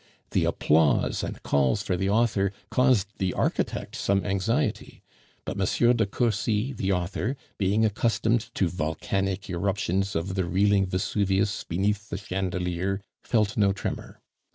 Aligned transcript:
The 0.31 0.45
applause 0.45 1.23
and 1.23 1.43
calls 1.43 1.83
for 1.83 1.95
the 1.95 2.09
author 2.09 2.53
caused 2.71 3.09
the 3.19 3.35
architect 3.35 3.95
some 3.95 4.25
anxiety; 4.25 5.03
but 5.45 5.59
M. 5.61 5.95
de 5.95 6.05
Cursy, 6.07 6.73
the 6.73 6.91
author, 6.91 7.37
being 7.59 7.85
accustomed 7.85 8.49
to 8.55 8.67
volcanic 8.67 9.47
eruptions 9.47 10.15
of 10.15 10.33
the 10.33 10.45
reeling 10.45 10.87
Vesuvius 10.87 11.63
beneath 11.65 12.09
the 12.09 12.17
chandelier, 12.17 12.99
felt 13.21 13.57
no 13.57 13.73
tremor. 13.73 14.19